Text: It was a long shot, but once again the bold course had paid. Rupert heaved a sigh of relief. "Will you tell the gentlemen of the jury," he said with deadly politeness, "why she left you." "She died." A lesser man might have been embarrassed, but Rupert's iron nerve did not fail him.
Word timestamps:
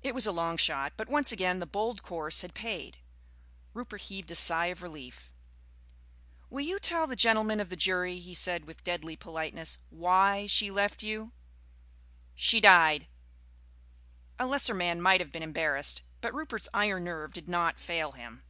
It 0.00 0.14
was 0.14 0.28
a 0.28 0.30
long 0.30 0.56
shot, 0.58 0.92
but 0.96 1.08
once 1.08 1.32
again 1.32 1.58
the 1.58 1.66
bold 1.66 2.04
course 2.04 2.42
had 2.42 2.54
paid. 2.54 2.98
Rupert 3.74 4.02
heaved 4.02 4.30
a 4.30 4.36
sigh 4.36 4.66
of 4.66 4.80
relief. 4.80 5.32
"Will 6.50 6.60
you 6.60 6.78
tell 6.78 7.08
the 7.08 7.16
gentlemen 7.16 7.58
of 7.58 7.68
the 7.68 7.74
jury," 7.74 8.20
he 8.20 8.32
said 8.32 8.64
with 8.64 8.84
deadly 8.84 9.16
politeness, 9.16 9.78
"why 9.88 10.46
she 10.46 10.70
left 10.70 11.02
you." 11.02 11.32
"She 12.36 12.60
died." 12.60 13.08
A 14.38 14.46
lesser 14.46 14.72
man 14.72 15.02
might 15.02 15.20
have 15.20 15.32
been 15.32 15.42
embarrassed, 15.42 16.02
but 16.20 16.32
Rupert's 16.32 16.68
iron 16.72 17.02
nerve 17.02 17.32
did 17.32 17.48
not 17.48 17.80
fail 17.80 18.12
him. 18.12 18.44